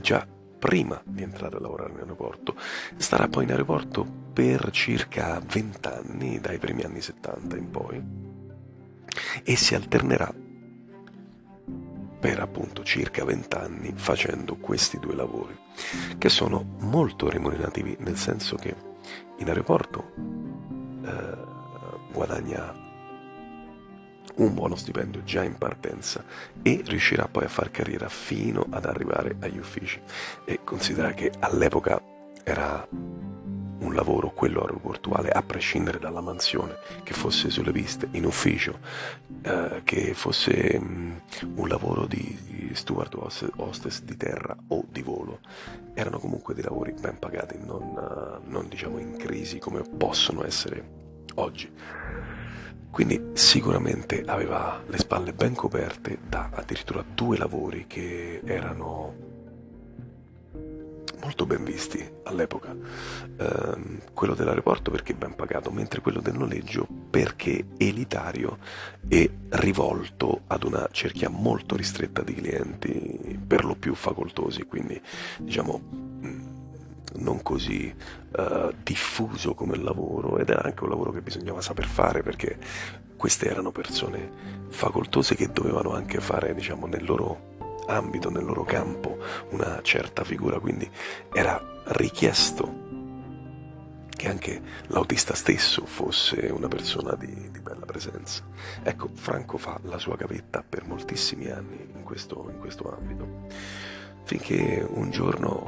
già 0.00 0.26
prima 0.58 1.00
di 1.04 1.22
entrare 1.22 1.56
a 1.56 1.60
lavorare 1.60 1.92
in 1.92 1.98
aeroporto. 1.98 2.54
Starà 2.96 3.28
poi 3.28 3.44
in 3.44 3.50
aeroporto 3.50 4.04
per 4.32 4.70
circa 4.70 5.40
20 5.44 5.88
anni, 5.88 6.40
dai 6.40 6.58
primi 6.58 6.82
anni 6.82 7.00
70 7.00 7.56
in 7.56 7.70
poi, 7.70 8.02
e 9.42 9.56
si 9.56 9.74
alternerà 9.74 10.32
per 12.20 12.38
appunto 12.38 12.84
circa 12.84 13.24
20 13.24 13.56
anni 13.56 13.92
facendo 13.94 14.56
questi 14.56 14.98
due 14.98 15.14
lavori, 15.14 15.58
che 16.18 16.28
sono 16.28 16.76
molto 16.80 17.30
remunerativi, 17.30 17.96
nel 18.00 18.18
senso 18.18 18.56
che 18.56 18.76
in 19.40 19.48
aeroporto 19.48 20.12
eh, 21.04 21.48
guadagna 22.12 22.88
un 24.36 24.54
buono 24.54 24.74
stipendio 24.74 25.22
già 25.22 25.42
in 25.42 25.56
partenza 25.56 26.24
e 26.62 26.82
riuscirà 26.84 27.28
poi 27.28 27.44
a 27.44 27.48
far 27.48 27.70
carriera 27.70 28.08
fino 28.08 28.66
ad 28.70 28.86
arrivare 28.86 29.36
agli 29.40 29.58
uffici. 29.58 30.00
E 30.46 30.60
considera 30.64 31.12
che 31.12 31.30
all'epoca 31.40 32.00
era 32.42 32.86
un 33.80 33.94
lavoro, 33.94 34.30
quello 34.30 34.60
aeroportuale, 34.60 35.30
a 35.30 35.42
prescindere 35.42 35.98
dalla 35.98 36.20
mansione, 36.20 36.76
che 37.02 37.12
fosse 37.12 37.50
sulle 37.50 37.72
piste, 37.72 38.08
in 38.12 38.24
ufficio, 38.24 38.78
eh, 39.42 39.82
che 39.84 40.14
fosse 40.14 40.78
um, 40.80 41.20
un 41.54 41.68
lavoro 41.68 42.06
di 42.06 42.70
steward 42.72 43.14
hostess 43.56 44.02
di 44.02 44.16
terra 44.16 44.56
o 44.68 44.84
di 44.88 45.02
volo, 45.02 45.40
erano 45.94 46.18
comunque 46.18 46.54
dei 46.54 46.62
lavori 46.62 46.92
ben 46.92 47.18
pagati, 47.18 47.58
non, 47.58 47.82
uh, 47.82 48.50
non 48.50 48.68
diciamo 48.68 48.98
in 48.98 49.16
crisi 49.16 49.58
come 49.58 49.82
possono 49.82 50.44
essere 50.44 50.98
oggi. 51.34 51.70
Quindi 52.90 53.30
sicuramente 53.34 54.22
aveva 54.26 54.82
le 54.86 54.98
spalle 54.98 55.32
ben 55.32 55.54
coperte 55.54 56.18
da 56.28 56.50
addirittura 56.52 57.04
due 57.14 57.38
lavori 57.38 57.86
che 57.86 58.40
erano 58.44 59.28
molto 61.20 61.46
ben 61.46 61.64
visti 61.64 62.04
all'epoca. 62.24 62.70
Um, 62.70 64.00
quello 64.12 64.34
dell'aeroporto 64.34 64.90
perché 64.90 65.14
ben 65.14 65.34
pagato, 65.34 65.70
mentre 65.70 66.00
quello 66.00 66.20
del 66.20 66.36
noleggio 66.36 66.86
perché 67.10 67.66
elitario 67.76 68.58
e 69.08 69.30
rivolto 69.50 70.42
ad 70.46 70.64
una 70.64 70.88
cerchia 70.90 71.28
molto 71.28 71.76
ristretta 71.76 72.22
di 72.22 72.34
clienti, 72.34 73.38
per 73.46 73.64
lo 73.64 73.74
più 73.74 73.94
facoltosi, 73.94 74.64
quindi 74.64 75.00
diciamo 75.38 76.08
non 77.12 77.42
così 77.42 77.92
uh, 78.36 78.72
diffuso 78.82 79.54
come 79.54 79.76
il 79.76 79.82
lavoro 79.82 80.38
ed 80.38 80.48
era 80.48 80.62
anche 80.62 80.84
un 80.84 80.90
lavoro 80.90 81.10
che 81.10 81.22
bisognava 81.22 81.60
saper 81.60 81.86
fare 81.86 82.22
perché 82.22 82.56
queste 83.16 83.48
erano 83.48 83.72
persone 83.72 84.30
facoltose 84.68 85.34
che 85.34 85.50
dovevano 85.50 85.92
anche 85.92 86.20
fare 86.20 86.54
diciamo 86.54 86.86
nel 86.86 87.04
loro 87.04 87.49
ambito, 87.90 88.30
nel 88.30 88.44
loro 88.44 88.64
campo 88.64 89.18
una 89.50 89.80
certa 89.82 90.24
figura, 90.24 90.58
quindi 90.58 90.88
era 91.32 91.60
richiesto 91.86 92.88
che 94.20 94.28
anche 94.28 94.60
l'autista 94.88 95.34
stesso 95.34 95.86
fosse 95.86 96.50
una 96.52 96.68
persona 96.68 97.14
di, 97.14 97.50
di, 97.50 97.60
bella 97.60 97.86
presenza. 97.86 98.42
Ecco, 98.82 99.08
Franco 99.14 99.56
fa 99.56 99.80
la 99.84 99.96
sua 99.96 100.16
gavetta 100.16 100.62
per 100.66 100.86
moltissimi 100.86 101.48
anni 101.48 101.88
in 101.94 102.02
questo, 102.02 102.48
in 102.52 102.58
questo 102.58 102.94
ambito, 102.94 103.46
finché 104.24 104.86
un 104.86 105.10
giorno 105.10 105.64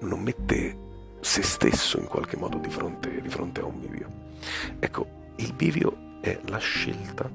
non 0.00 0.20
mette 0.20 0.76
se 1.20 1.42
stesso 1.42 1.98
in 1.98 2.06
qualche 2.06 2.36
modo 2.36 2.58
di 2.58 2.68
fronte, 2.68 3.20
di 3.22 3.28
fronte 3.30 3.60
a 3.60 3.64
un 3.64 3.80
bivio. 3.80 4.10
Ecco, 4.78 5.06
il 5.36 5.54
bivio 5.54 6.18
è 6.20 6.38
la 6.48 6.58
scelta 6.58 7.30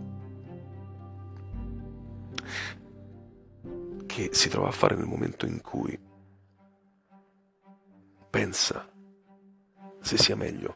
che 4.18 4.30
si 4.32 4.50
trova 4.50 4.70
a 4.70 4.72
fare 4.72 4.96
nel 4.96 5.06
momento 5.06 5.46
in 5.46 5.62
cui 5.62 5.96
pensa 8.32 8.92
se 10.02 10.18
sia 10.18 10.36
meglio 10.36 10.76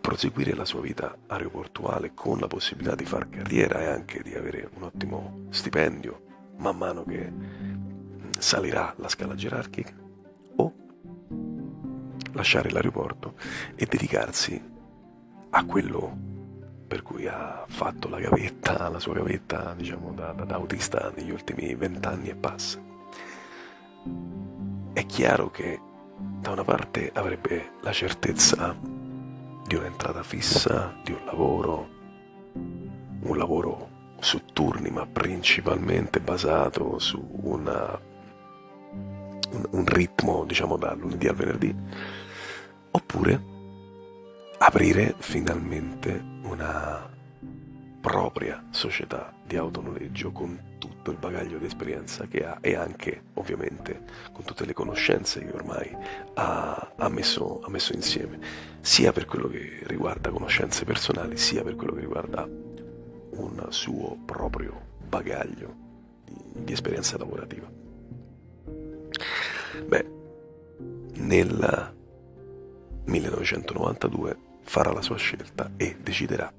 proseguire 0.00 0.54
la 0.54 0.64
sua 0.64 0.80
vita 0.80 1.18
aeroportuale 1.26 2.14
con 2.14 2.38
la 2.38 2.46
possibilità 2.46 2.94
di 2.94 3.04
far 3.04 3.28
carriera 3.28 3.82
e 3.82 3.84
anche 3.88 4.22
di 4.22 4.34
avere 4.34 4.70
un 4.74 4.84
ottimo 4.84 5.48
stipendio 5.50 6.54
man 6.56 6.78
mano 6.78 7.04
che 7.04 7.30
salirà 8.38 8.94
la 8.96 9.08
scala 9.10 9.34
gerarchica 9.34 9.94
lasciare 12.32 12.70
l'aeroporto 12.70 13.34
e 13.74 13.84
dedicarsi 13.84 14.58
a 15.50 15.64
quello 15.66 16.31
per 16.92 17.02
cui 17.02 17.26
ha 17.26 17.64
fatto 17.68 18.10
la 18.10 18.20
gavetta, 18.20 18.90
la 18.90 18.98
sua 18.98 19.14
gavetta, 19.14 19.72
diciamo, 19.74 20.12
da, 20.12 20.32
da, 20.32 20.44
da 20.44 20.56
autista 20.56 21.10
negli 21.16 21.30
ultimi 21.30 21.74
vent'anni 21.74 22.28
e 22.28 22.34
passa. 22.34 22.78
È 24.92 25.06
chiaro 25.06 25.50
che 25.50 25.80
da 26.18 26.50
una 26.50 26.64
parte 26.64 27.10
avrebbe 27.14 27.76
la 27.80 27.92
certezza 27.92 28.76
di 28.78 29.74
un'entrata 29.74 30.22
fissa, 30.22 30.94
di 31.02 31.12
un 31.12 31.24
lavoro, 31.24 31.88
un 32.52 33.38
lavoro 33.38 33.88
su 34.20 34.44
turni, 34.52 34.90
ma 34.90 35.06
principalmente 35.06 36.20
basato 36.20 36.98
su 36.98 37.26
una, 37.40 37.98
un, 39.50 39.66
un 39.70 39.86
ritmo, 39.86 40.44
diciamo, 40.44 40.76
da 40.76 40.92
lunedì 40.92 41.26
al 41.26 41.36
venerdì, 41.36 41.74
oppure 42.90 43.51
aprire 44.64 45.16
finalmente 45.18 46.22
una 46.42 47.10
propria 48.00 48.64
società 48.70 49.34
di 49.44 49.56
autonoleggio 49.56 50.30
con 50.30 50.76
tutto 50.78 51.10
il 51.10 51.16
bagaglio 51.16 51.58
di 51.58 51.66
esperienza 51.66 52.26
che 52.28 52.44
ha 52.46 52.58
e 52.60 52.76
anche 52.76 53.24
ovviamente 53.34 54.04
con 54.32 54.44
tutte 54.44 54.64
le 54.64 54.72
conoscenze 54.72 55.44
che 55.44 55.50
ormai 55.50 55.96
ha, 56.34 56.92
ha, 56.96 57.08
messo, 57.08 57.60
ha 57.64 57.70
messo 57.70 57.92
insieme, 57.92 58.38
sia 58.80 59.10
per 59.10 59.24
quello 59.24 59.48
che 59.48 59.80
riguarda 59.82 60.30
conoscenze 60.30 60.84
personali, 60.84 61.36
sia 61.36 61.64
per 61.64 61.74
quello 61.74 61.94
che 61.94 62.00
riguarda 62.00 62.44
un 62.44 63.66
suo 63.70 64.16
proprio 64.24 64.80
bagaglio 65.08 65.74
di, 66.24 66.36
di 66.64 66.72
esperienza 66.72 67.18
lavorativa. 67.18 67.68
Beh, 69.88 70.06
nel 71.14 71.94
1992 73.06 74.50
farà 74.62 74.92
la 74.92 75.02
sua 75.02 75.16
scelta 75.16 75.70
e 75.76 75.96
deciderà 76.00 76.52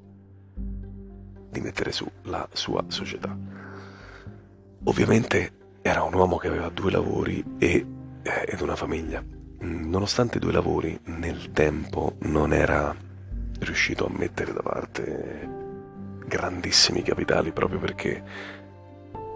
di 1.50 1.62
mettere 1.62 1.92
su 1.92 2.10
la 2.24 2.48
sua 2.52 2.84
società. 2.88 3.38
Ovviamente 4.86 5.52
era 5.82 6.04
un 6.04 6.14
uomo 6.14 6.38
che 6.38 6.48
aveva 6.48 6.70
due 6.70 6.92
lavori 6.92 7.44
e, 7.58 7.86
eh, 8.24 8.46
ed 8.48 8.62
una 8.62 8.76
famiglia. 8.76 9.24
Nonostante 9.60 10.38
i 10.38 10.42
due 10.42 10.52
lavori, 10.52 11.00
nel 11.06 11.52
tempo 11.52 12.16
non 12.22 12.54
era 12.54 12.96
riuscito 13.60 14.06
a 14.06 14.10
mettere 14.12 14.52
da 14.52 14.62
parte 14.62 15.50
grandissimi 16.26 17.02
capitali 17.02 17.52
proprio 17.52 17.80
perché 17.80 18.24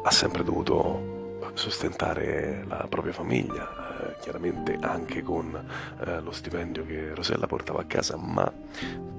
ha 0.04 0.12
sempre 0.12 0.44
dovuto 0.44 1.40
sostentare 1.54 2.64
la 2.68 2.86
propria 2.90 3.14
famiglia, 3.14 3.87
eh, 4.00 4.16
chiaramente 4.20 4.78
anche 4.80 5.22
con 5.22 5.56
eh, 6.00 6.20
lo 6.22 6.32
stipendio 6.32 6.86
che 6.86 7.14
Rosella 7.14 7.48
portava 7.48 7.82
a 7.82 7.86
casa, 7.86 8.18
ma 8.18 8.52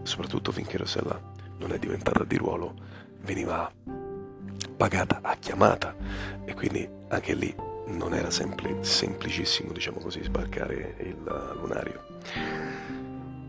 soprattutto 0.02 0.52
finché 0.52 0.76
Rosella 0.76 1.20
non 1.58 1.72
è 1.72 1.78
diventata 1.78 2.24
di 2.24 2.36
ruolo, 2.36 2.74
veniva 3.22 3.70
pagata 4.76 5.18
a 5.22 5.36
chiamata. 5.36 5.94
E 6.44 6.54
quindi 6.54 6.88
anche 7.08 7.34
lì 7.34 7.54
non 7.86 8.14
era 8.14 8.30
sempre 8.30 8.82
semplicissimo, 8.82 9.72
diciamo 9.72 9.98
così, 9.98 10.22
sbarcare 10.22 10.94
il 11.00 11.56
lunario. 11.60 12.06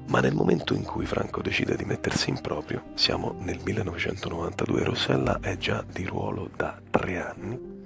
Ma 0.07 0.21
nel 0.21 0.33
momento 0.33 0.74
in 0.74 0.83
cui 0.83 1.05
Franco 1.05 1.41
decide 1.41 1.75
di 1.75 1.86
mettersi 1.86 2.31
in 2.31 2.41
proprio, 2.41 2.86
siamo 2.95 3.36
nel 3.41 3.59
1992, 3.63 4.83
Rossella 4.83 5.39
è 5.39 5.55
già 5.57 5.83
di 5.88 6.03
ruolo 6.03 6.50
da 6.55 6.81
tre 6.89 7.21
anni 7.21 7.78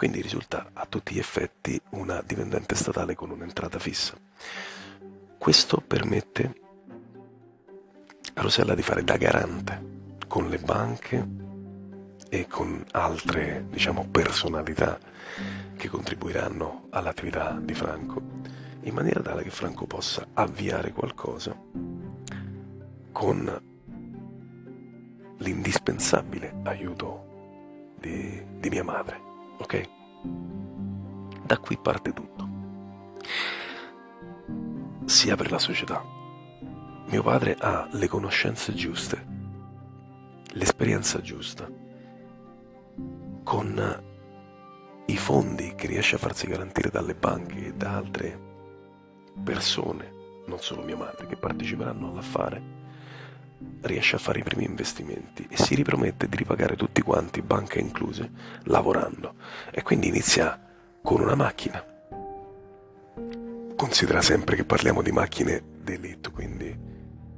quindi 0.00 0.22
risulta 0.22 0.70
a 0.72 0.86
tutti 0.86 1.12
gli 1.12 1.18
effetti 1.18 1.78
una 1.90 2.22
dipendente 2.24 2.74
statale 2.74 3.14
con 3.14 3.28
un'entrata 3.28 3.78
fissa. 3.78 4.14
Questo 5.36 5.82
permette 5.86 6.60
a 8.32 8.40
Rosella 8.40 8.74
di 8.74 8.80
fare 8.80 9.04
da 9.04 9.18
garante 9.18 10.16
con 10.26 10.48
le 10.48 10.56
banche 10.56 11.28
e 12.30 12.46
con 12.46 12.82
altre, 12.92 13.66
diciamo, 13.68 14.08
personalità 14.10 14.98
che 15.76 15.88
contribuiranno 15.90 16.86
all'attività 16.88 17.58
di 17.60 17.74
Franco, 17.74 18.22
in 18.80 18.94
maniera 18.94 19.20
tale 19.20 19.42
che 19.42 19.50
Franco 19.50 19.84
possa 19.84 20.28
avviare 20.32 20.92
qualcosa 20.92 21.54
con 23.12 23.62
l'indispensabile 25.36 26.54
aiuto 26.62 27.92
di, 28.00 28.42
di 28.60 28.70
mia 28.70 28.82
madre. 28.82 29.28
Ok? 29.60 29.88
Da 31.44 31.58
qui 31.58 31.78
parte 31.78 32.12
tutto. 32.12 32.48
Si 35.04 35.30
apre 35.30 35.48
la 35.48 35.58
società. 35.58 36.02
Mio 37.06 37.22
padre 37.22 37.56
ha 37.58 37.88
le 37.90 38.06
conoscenze 38.06 38.72
giuste, 38.72 39.26
l'esperienza 40.52 41.20
giusta, 41.20 41.68
con 43.42 44.04
i 45.06 45.16
fondi 45.16 45.74
che 45.74 45.88
riesce 45.88 46.14
a 46.14 46.18
farsi 46.18 46.46
garantire 46.46 46.88
dalle 46.88 47.14
banche 47.14 47.66
e 47.66 47.74
da 47.74 47.96
altre 47.96 48.38
persone, 49.42 50.12
non 50.46 50.60
solo 50.60 50.82
mia 50.82 50.96
madre, 50.96 51.26
che 51.26 51.36
parteciperanno 51.36 52.10
all'affare, 52.10 52.79
riesce 53.82 54.16
a 54.16 54.18
fare 54.18 54.40
i 54.40 54.42
primi 54.42 54.64
investimenti 54.64 55.46
e 55.48 55.56
si 55.56 55.74
ripromette 55.74 56.28
di 56.28 56.36
ripagare 56.36 56.76
tutti 56.76 57.02
quanti, 57.02 57.42
banche 57.42 57.78
incluse, 57.78 58.30
lavorando. 58.64 59.34
E 59.70 59.82
quindi 59.82 60.08
inizia 60.08 60.58
con 61.02 61.20
una 61.20 61.34
macchina. 61.34 61.84
Considera 63.76 64.20
sempre 64.20 64.56
che 64.56 64.64
parliamo 64.64 65.02
di 65.02 65.12
macchine 65.12 65.62
d'elite, 65.82 66.30
quindi 66.30 66.78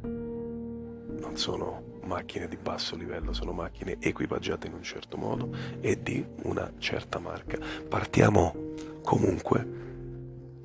non 0.02 1.36
sono 1.36 2.00
macchine 2.04 2.48
di 2.48 2.56
basso 2.56 2.96
livello, 2.96 3.32
sono 3.32 3.52
macchine 3.52 3.96
equipaggiate 4.00 4.66
in 4.66 4.74
un 4.74 4.82
certo 4.82 5.16
modo 5.16 5.54
e 5.80 6.02
di 6.02 6.24
una 6.42 6.72
certa 6.78 7.18
marca. 7.18 7.58
Partiamo 7.88 8.54
comunque 9.02 9.80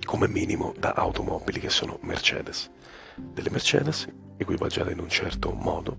come 0.03 0.27
minimo 0.27 0.73
da 0.77 0.93
automobili 0.93 1.59
che 1.59 1.69
sono 1.69 1.99
Mercedes. 2.01 2.69
Delle 3.15 3.49
Mercedes 3.49 4.07
equipaggiate 4.37 4.91
in 4.91 4.99
un 4.99 5.09
certo 5.09 5.51
modo, 5.51 5.97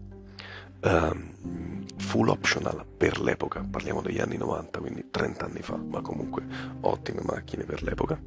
um, 0.83 1.85
full 1.97 2.29
optional 2.29 2.87
per 2.97 3.21
l'epoca, 3.21 3.67
parliamo 3.69 4.01
degli 4.01 4.21
anni 4.21 4.37
90, 4.37 4.79
quindi 4.79 5.09
30 5.11 5.45
anni 5.45 5.63
fa, 5.63 5.77
ma 5.77 6.01
comunque 6.01 6.45
ottime 6.81 7.21
macchine 7.23 7.65
per 7.65 7.83
l'epoca, 7.83 8.19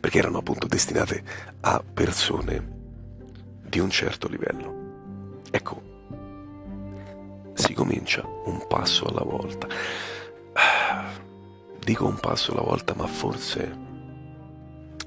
perché 0.00 0.18
erano 0.18 0.38
appunto 0.38 0.66
destinate 0.66 1.22
a 1.60 1.82
persone 1.82 2.80
di 3.62 3.78
un 3.78 3.90
certo 3.90 4.28
livello. 4.28 5.40
Ecco, 5.50 5.82
si 7.54 7.74
comincia 7.74 8.26
un 8.44 8.66
passo 8.66 9.06
alla 9.06 9.22
volta. 9.22 9.68
Dico 11.84 12.06
un 12.06 12.18
passo 12.20 12.52
alla 12.52 12.62
volta, 12.62 12.94
ma 12.94 13.06
forse 13.06 13.76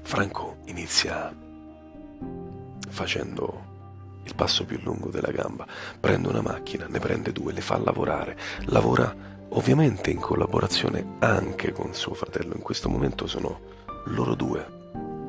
Franco 0.02 0.58
inizia 0.66 1.34
facendo 2.88 3.74
il 4.24 4.34
passo 4.34 4.64
più 4.64 4.78
lungo 4.82 5.08
della 5.08 5.30
gamba. 5.30 5.66
Prende 5.98 6.28
una 6.28 6.42
macchina, 6.42 6.86
ne 6.86 6.98
prende 6.98 7.32
due, 7.32 7.52
le 7.52 7.60
fa 7.60 7.78
lavorare. 7.78 8.36
Lavora 8.66 9.14
ovviamente 9.50 10.10
in 10.10 10.18
collaborazione 10.18 11.16
anche 11.20 11.72
con 11.72 11.94
suo 11.94 12.14
fratello. 12.14 12.54
In 12.54 12.62
questo 12.62 12.88
momento 12.88 13.26
sono 13.26 13.60
loro 14.06 14.34
due 14.34 14.74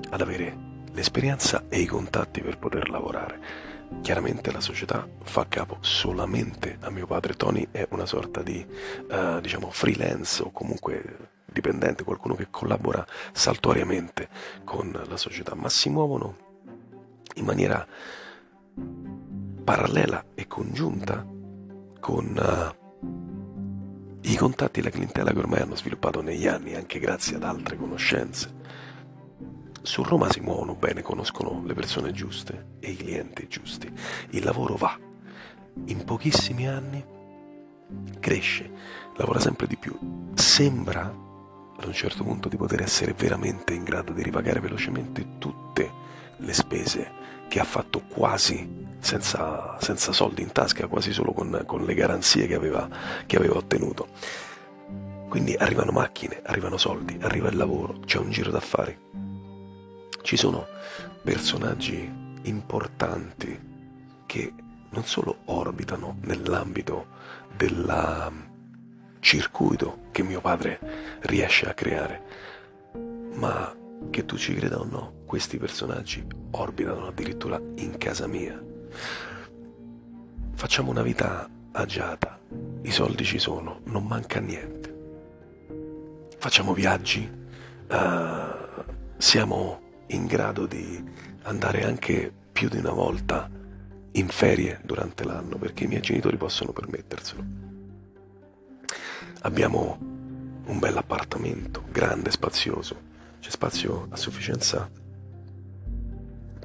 ad 0.10 0.22
avere 0.22 0.66
l'esperienza 0.92 1.66
e 1.70 1.80
i 1.80 1.86
contatti 1.86 2.42
per 2.42 2.58
poter 2.58 2.90
lavorare. 2.90 3.66
Chiaramente 4.02 4.52
la 4.52 4.60
società 4.60 5.08
fa 5.24 5.46
capo 5.48 5.78
solamente 5.82 6.78
a 6.82 6.90
mio 6.90 7.06
padre. 7.06 7.36
Tony 7.36 7.68
è 7.72 7.88
una 7.92 8.06
sorta 8.06 8.42
di, 8.42 8.66
uh, 9.10 9.40
diciamo, 9.40 9.70
freelance 9.70 10.44
o 10.44 10.52
comunque 10.52 11.36
dipendente, 11.46 12.04
qualcuno 12.04 12.36
che 12.36 12.48
collabora 12.50 13.06
saltuariamente 13.32 14.28
con 14.64 14.92
la 15.08 15.18
società, 15.18 15.56
ma 15.56 15.70
si 15.70 15.90
muovono 15.90 16.47
in 17.38 17.46
maniera 17.46 17.86
parallela 19.64 20.24
e 20.36 20.48
congiunta 20.48 21.26
con 22.00 22.26
uh, 22.38 22.86
i 24.22 24.36
contatti 24.36 24.80
e 24.80 24.84
la 24.84 24.90
clientela 24.90 25.32
che 25.32 25.40
ormai 25.40 25.62
hanno 25.62 25.76
sviluppato 25.76 26.22
negli 26.22 26.48
anni, 26.48 26.76
anche 26.76 27.00
grazie 27.00 27.36
ad 27.36 27.44
altre 27.44 27.78
conoscenze. 27.78 28.56
Su 29.82 30.04
Roma 30.04 30.30
si 30.30 30.42
muovono 30.42 30.76
bene, 30.76 31.02
conoscono 31.02 31.64
le 31.66 31.74
persone 31.74 32.12
giuste 32.12 32.76
e 32.80 32.92
i 32.92 32.96
clienti 32.98 33.48
giusti. 33.48 33.92
Il 34.32 34.44
lavoro 34.44 34.76
va. 34.76 34.98
In 35.86 36.04
pochissimi 36.04 36.68
anni 36.68 37.04
cresce, 38.20 38.70
lavora 39.16 39.40
sempre 39.40 39.66
di 39.68 39.78
più. 39.78 39.98
Sembra 40.34 41.04
ad 41.04 41.86
un 41.86 41.94
certo 41.94 42.24
punto 42.24 42.50
di 42.50 42.58
poter 42.58 42.82
essere 42.82 43.14
veramente 43.14 43.74
in 43.74 43.84
grado 43.84 44.12
di 44.12 44.24
ripagare 44.24 44.60
velocemente 44.60 45.38
tutte 45.38 45.84
le 45.84 46.17
spese 46.52 47.12
che 47.48 47.60
ha 47.60 47.64
fatto 47.64 48.02
quasi 48.08 48.86
senza, 49.00 49.78
senza 49.80 50.12
soldi 50.12 50.42
in 50.42 50.52
tasca, 50.52 50.88
quasi 50.88 51.14
solo 51.14 51.32
con, 51.32 51.64
con 51.66 51.86
le 51.86 51.94
garanzie 51.94 52.48
che 52.48 52.56
aveva, 52.56 52.88
che 53.26 53.38
aveva 53.38 53.56
ottenuto. 53.56 54.08
Quindi 55.30 55.56
arrivano 55.56 55.92
macchine, 55.92 56.42
arrivano 56.44 56.78
soldi, 56.78 57.18
arriva 57.22 57.50
il 57.50 57.58
lavoro, 57.58 58.00
c'è 58.06 58.18
un 58.18 58.32
giro 58.32 58.52
d'affari. 58.52 58.98
Ci 60.22 60.38
sono 60.38 60.66
personaggi 61.24 62.10
importanti 62.44 63.60
che 64.26 64.54
non 64.90 65.04
solo 65.04 65.40
orbitano 65.46 66.18
nell'ambito 66.22 67.08
del 67.56 67.86
circuito 69.20 70.06
che 70.12 70.24
mio 70.24 70.42
padre 70.42 70.80
riesce 71.22 71.68
a 71.68 71.74
creare, 71.74 72.22
ma 73.34 73.76
che 74.10 74.26
tu 74.26 74.38
ci 74.38 74.54
creda 74.54 74.80
o 74.80 74.86
no, 74.86 75.14
questi 75.28 75.58
personaggi 75.58 76.26
orbitano 76.52 77.08
addirittura 77.08 77.62
in 77.76 77.98
casa 77.98 78.26
mia. 78.28 78.60
Facciamo 80.56 80.90
una 80.90 81.04
vita 81.04 81.48
agiata, 81.74 82.40
i 82.82 82.90
soldi 82.92 83.24
ci 83.24 83.38
sono, 83.38 83.82
non 83.84 84.06
manca 84.06 84.40
niente. 84.40 84.96
Facciamo 86.38 86.74
viaggi, 86.74 87.30
uh, 87.90 88.86
siamo 89.18 89.82
in 90.08 90.26
grado 90.26 90.66
di 90.66 91.04
andare 91.44 91.84
anche 91.84 92.32
più 92.52 92.70
di 92.70 92.78
una 92.78 92.92
volta 92.92 93.50
in 94.14 94.30
ferie 94.30 94.80
durante 94.84 95.26
l'anno 95.26 95.58
perché 95.58 95.84
i 95.84 95.88
miei 95.88 96.02
genitori 96.02 96.38
possono 96.38 96.72
permetterselo. 96.72 97.44
Abbiamo 99.42 99.98
un 100.66 100.80
bel 100.80 100.98
appartamento, 100.98 101.84
grande, 101.92 102.32
spazioso, 102.32 102.96
c'è 103.40 103.50
spazio 103.50 104.08
a 104.10 104.16
sufficienza 104.16 104.90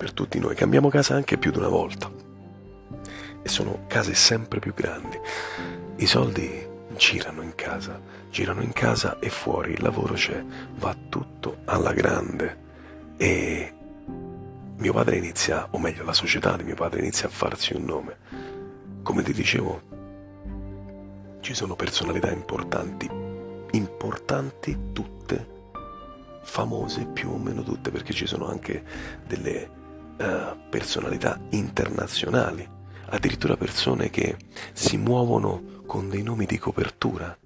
per 0.03 0.13
tutti 0.15 0.41
noi. 0.41 0.57
Cambiamo 0.57 0.89
casa 0.89 1.15
anche 1.15 1.39
più 1.39 1.53
di 1.53 1.59
una 1.59 1.69
volta 1.69 2.11
e 3.41 3.49
sono 3.49 3.85
case 3.87 4.15
sempre 4.15 4.59
più 4.59 4.75
grandi. 4.75 5.17
I 5.95 6.07
soldi 6.07 6.69
girano 6.97 7.43
in 7.43 7.55
casa, 7.55 8.01
girano 8.29 8.63
in 8.63 8.73
casa 8.73 9.21
e 9.21 9.31
fuori, 9.31 9.75
il 9.75 9.83
lavoro 9.83 10.15
c'è, 10.15 10.45
va 10.75 10.97
tutto 11.09 11.59
alla 11.67 11.93
grande 11.93 12.59
e 13.17 13.75
mio 14.77 14.93
padre 14.93 15.19
inizia, 15.19 15.69
o 15.71 15.79
meglio 15.79 16.03
la 16.03 16.13
società 16.13 16.57
di 16.57 16.65
mio 16.65 16.75
padre 16.75 16.99
inizia 16.99 17.29
a 17.29 17.31
farsi 17.31 17.73
un 17.73 17.85
nome. 17.85 18.17
Come 19.05 19.23
ti 19.23 19.33
dicevo, 19.33 19.83
ci 21.39 21.55
sono 21.55 21.77
personalità 21.77 22.33
importanti, 22.33 23.09
importanti 23.71 24.91
tutte, 24.91 25.47
famose 26.43 27.05
più 27.05 27.31
o 27.31 27.39
meno 27.39 27.63
tutte, 27.63 27.93
perché 27.93 28.13
ci 28.13 28.27
sono 28.27 28.49
anche 28.49 28.83
delle 29.25 29.81
uh, 30.23 30.69
personalità 30.69 31.39
internazionali 31.51 32.81
addirittura 33.13 33.57
persone 33.57 34.11
che 34.11 34.37
si 34.73 34.97
muovono 34.97 35.83
con 35.87 36.09
dei 36.09 36.23
nomi 36.23 36.47
di 36.47 36.59
copertura, 36.59 37.37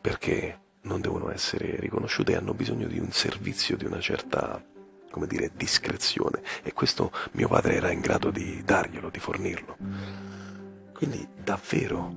perché 0.00 0.60
non 0.82 1.00
devono 1.00 1.30
essere 1.32 1.76
riconosciute 1.80 2.32
e 2.32 2.36
hanno 2.36 2.54
bisogno 2.54 2.86
di 2.86 2.98
un 2.98 3.10
servizio 3.10 3.76
di 3.76 3.84
una 3.84 4.00
certa, 4.00 4.64
come 5.10 5.26
dire, 5.26 5.50
discrezione. 5.56 6.40
E 6.62 6.72
questo 6.72 7.10
mio 7.32 7.48
padre 7.48 7.74
era 7.74 7.90
in 7.90 8.00
grado 8.00 8.30
di 8.30 8.62
darglielo, 8.64 9.10
di 9.10 9.18
fornirlo. 9.18 9.76
Quindi 10.92 11.26
davvero 11.42 12.14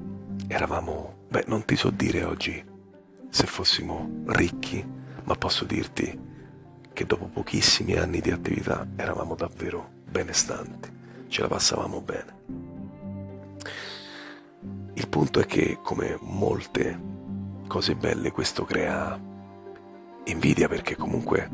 eravamo, 0.47 1.25
beh, 1.27 1.45
non 1.47 1.65
ti 1.65 1.75
so 1.75 1.89
dire 1.89 2.23
oggi 2.23 2.63
se 3.29 3.45
fossimo 3.47 4.23
ricchi, 4.27 4.85
ma 5.23 5.33
posso 5.33 5.65
dirti 5.65 6.27
che 6.99 7.05
dopo 7.05 7.27
pochissimi 7.27 7.95
anni 7.95 8.19
di 8.19 8.29
attività 8.29 8.85
eravamo 8.97 9.33
davvero 9.33 9.89
benestanti, 10.03 10.91
ce 11.29 11.39
la 11.39 11.47
passavamo 11.47 12.01
bene. 12.01 12.33
Il 14.95 15.07
punto 15.07 15.39
è 15.39 15.45
che, 15.45 15.79
come 15.81 16.17
molte 16.19 16.99
cose 17.67 17.95
belle, 17.95 18.33
questo 18.33 18.65
crea 18.65 19.17
invidia 20.25 20.67
perché 20.67 20.97
comunque 20.97 21.49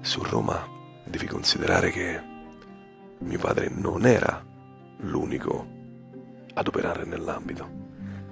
su 0.00 0.22
Roma 0.22 0.66
devi 1.04 1.26
considerare 1.26 1.90
che 1.90 2.22
mio 3.18 3.38
padre 3.38 3.68
non 3.68 4.06
era 4.06 4.42
l'unico 5.00 5.66
ad 6.54 6.66
operare 6.66 7.04
nell'ambito. 7.04 7.68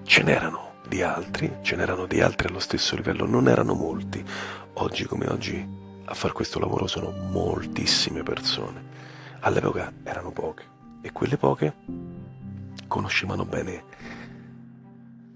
Ce 0.05 0.23
n'erano 0.23 0.77
di 0.89 1.03
altri, 1.03 1.59
ce 1.61 1.77
n'erano 1.77 2.07
di 2.07 2.23
altri 2.23 2.49
allo 2.49 2.59
stesso 2.59 2.97
livello, 2.97 3.27
non 3.27 3.49
erano 3.49 3.75
molti. 3.75 4.25
Oggi 4.77 5.05
come 5.05 5.27
oggi 5.29 5.83
a 6.07 6.15
fare 6.15 6.33
questo 6.33 6.59
lavoro 6.59 6.87
sono 6.87 7.11
moltissime 7.11 8.23
persone. 8.23 8.93
All'epoca 9.41 9.93
erano 10.03 10.31
poche 10.33 10.65
e 11.01 11.13
quelle 11.13 11.37
poche 11.37 11.75
conoscevano 12.87 13.45
bene 13.45 13.85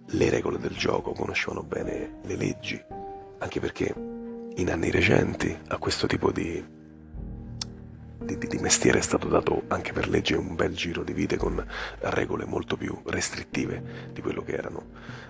le 0.07 0.31
regole 0.31 0.59
del 0.59 0.77
gioco, 0.77 1.13
conoscevano 1.13 1.63
bene 1.63 2.21
le 2.23 2.37
leggi, 2.37 2.83
anche 3.39 3.61
perché 3.61 3.95
in 4.57 4.71
anni 4.71 4.91
recenti 4.91 5.57
a 5.69 5.77
questo 5.79 6.07
tipo 6.07 6.33
di, 6.33 6.65
di, 8.19 8.39
di 8.39 8.59
mestiere 8.59 8.99
è 8.99 9.03
stato 9.03 9.29
dato 9.29 9.63
anche 9.69 9.93
per 9.93 10.09
legge 10.09 10.37
un 10.37 10.55
bel 10.55 10.75
giro 10.75 11.03
di 11.03 11.13
vite 11.13 11.37
con 11.37 11.65
regole 12.01 12.45
molto 12.45 12.77
più 12.77 12.99
restrittive 13.07 14.11
di 14.13 14.21
quello 14.23 14.43
che 14.43 14.53
erano 14.53 14.87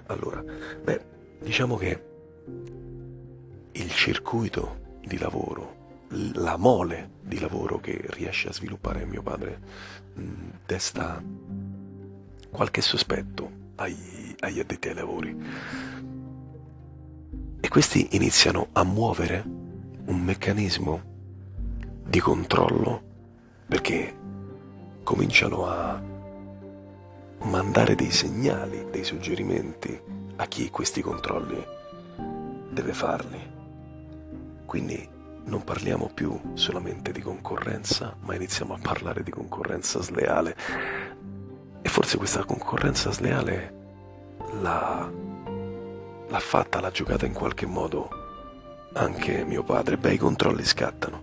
allora. 0.06 0.42
Beh, 0.82 1.00
diciamo 1.40 1.76
che 1.76 2.04
il 3.72 3.90
circuito 3.92 4.86
di 5.08 5.18
lavoro, 5.18 6.06
la 6.34 6.56
mole 6.56 7.10
di 7.20 7.40
lavoro 7.40 7.80
che 7.80 8.04
riesce 8.10 8.48
a 8.48 8.52
sviluppare 8.52 9.04
mio 9.04 9.22
padre, 9.22 9.60
mm, 10.18 10.48
desta 10.64 11.20
qualche 12.50 12.80
sospetto 12.80 13.50
agli, 13.74 14.34
agli 14.38 14.60
addetti 14.60 14.88
ai 14.88 14.94
lavori. 14.94 15.36
E 17.60 17.68
questi 17.68 18.08
iniziano 18.12 18.68
a 18.72 18.84
muovere 18.84 19.42
un 19.44 20.20
meccanismo 20.20 21.02
di 22.06 22.20
controllo 22.20 23.02
perché 23.66 24.16
cominciano 25.02 25.66
a 25.66 26.00
mandare 27.40 27.94
dei 27.94 28.10
segnali, 28.10 28.86
dei 28.90 29.04
suggerimenti 29.04 30.00
a 30.36 30.46
chi 30.46 30.70
questi 30.70 31.02
controlli 31.02 31.62
deve 32.70 32.92
farli. 32.92 33.47
Quindi 34.68 35.08
non 35.44 35.64
parliamo 35.64 36.10
più 36.12 36.38
solamente 36.52 37.10
di 37.10 37.22
concorrenza, 37.22 38.14
ma 38.20 38.34
iniziamo 38.34 38.74
a 38.74 38.78
parlare 38.78 39.22
di 39.22 39.30
concorrenza 39.30 40.02
sleale. 40.02 40.54
E 41.80 41.88
forse 41.88 42.18
questa 42.18 42.44
concorrenza 42.44 43.10
sleale 43.10 43.74
l'ha, 44.60 45.10
l'ha 46.28 46.38
fatta, 46.38 46.80
l'ha 46.80 46.90
giocata 46.90 47.24
in 47.24 47.32
qualche 47.32 47.64
modo 47.64 48.10
anche 48.92 49.42
mio 49.46 49.62
padre. 49.62 49.96
Beh, 49.96 50.12
i 50.12 50.18
controlli 50.18 50.66
scattano. 50.66 51.22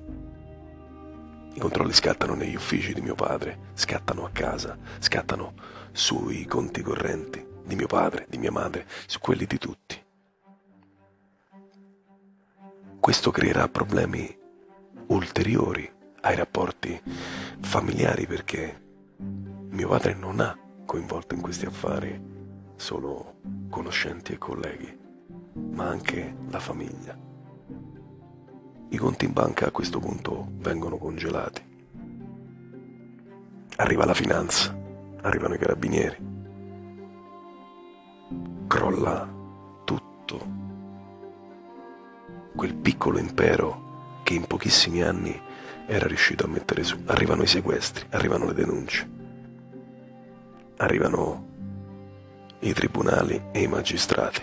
I 1.54 1.60
controlli 1.60 1.94
scattano 1.94 2.34
negli 2.34 2.56
uffici 2.56 2.96
di 2.96 3.02
mio 3.02 3.14
padre, 3.14 3.60
scattano 3.76 4.26
a 4.26 4.32
casa, 4.32 4.76
scattano 4.98 5.54
sui 5.92 6.46
conti 6.46 6.82
correnti 6.82 7.46
di 7.64 7.76
mio 7.76 7.86
padre, 7.86 8.26
di 8.28 8.40
mia 8.40 8.52
madre, 8.52 8.88
su 9.06 9.20
quelli 9.20 9.46
di 9.46 9.60
tutti. 9.60 10.05
Questo 13.06 13.30
creerà 13.30 13.70
problemi 13.70 14.36
ulteriori 15.10 15.88
ai 16.22 16.36
rapporti 16.36 17.00
familiari 17.62 18.26
perché 18.26 18.82
mio 19.20 19.88
padre 19.90 20.16
non 20.16 20.40
ha 20.40 20.58
coinvolto 20.88 21.36
in 21.36 21.42
questi 21.42 21.68
affari 21.68 22.20
solo 22.76 23.36
conoscenti 23.70 24.34
e 24.34 24.40
colleghi, 24.40 24.98
ma 25.54 25.88
anche 25.88 26.36
la 26.50 26.60
famiglia. 26.60 27.16
I 28.90 28.98
conti 28.98 29.26
in 29.26 29.34
banca 29.34 29.68
a 29.68 29.72
questo 29.72 30.00
punto 30.00 30.48
vengono 30.54 30.98
congelati. 30.98 31.62
Arriva 33.76 34.06
la 34.06 34.16
finanza, 34.16 34.76
arrivano 35.22 35.54
i 35.54 35.60
carabinieri. 35.60 36.18
Crolla 38.66 39.32
tutto 39.84 40.65
quel 42.56 42.74
piccolo 42.74 43.20
impero 43.20 44.22
che 44.24 44.34
in 44.34 44.48
pochissimi 44.48 45.02
anni 45.02 45.40
era 45.86 46.08
riuscito 46.08 46.46
a 46.46 46.50
mettere 46.50 46.84
su. 46.84 46.98
Arrivano 47.06 47.44
i 47.44 47.48
sequestri, 47.48 48.06
arrivano 48.10 48.46
le 48.46 48.54
denunce, 48.54 49.10
arrivano 50.78 51.48
i 52.60 52.74
tribunali 52.74 53.50
e 53.52 53.62
i 53.62 53.68
magistrati. 53.68 54.42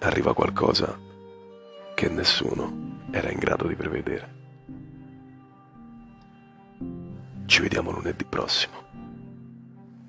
Arriva 0.00 0.34
qualcosa 0.34 0.98
che 1.94 2.08
nessuno 2.08 3.00
era 3.10 3.30
in 3.30 3.38
grado 3.38 3.66
di 3.66 3.74
prevedere. 3.74 4.34
Ci 7.46 7.62
vediamo 7.62 7.90
lunedì 7.90 8.24
prossimo. 8.24 8.84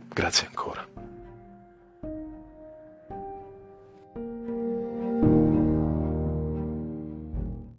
Grazie 0.10 0.48
ancora. 0.48 0.97